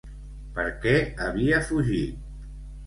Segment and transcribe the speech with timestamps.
[0.55, 0.95] Per què
[1.27, 2.29] havia fugit?